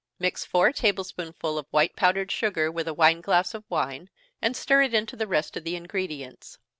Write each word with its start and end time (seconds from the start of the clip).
Mix 0.17 0.43
four 0.43 0.71
table 0.71 1.03
spoonsful 1.03 1.59
of 1.59 1.67
white 1.69 1.95
powdered 1.95 2.31
sugar 2.31 2.71
with 2.71 2.87
a 2.87 2.93
wine 2.95 3.21
glass 3.21 3.53
of 3.53 3.63
wine, 3.69 4.09
and 4.41 4.57
stir 4.57 4.81
it 4.81 4.95
into 4.95 5.15
the 5.15 5.27
rest 5.27 5.55
of 5.55 5.63
the 5.63 5.75
ingredients. 5.75 6.57